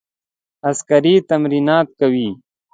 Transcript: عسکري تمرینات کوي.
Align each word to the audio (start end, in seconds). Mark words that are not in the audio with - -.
عسکري 0.69 1.15
تمرینات 1.29 1.87
کوي. 1.99 2.29